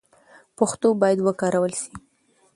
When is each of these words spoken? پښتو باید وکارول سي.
پښتو 0.57 0.87
باید 1.01 1.19
وکارول 1.27 1.71
سي. 1.81 1.91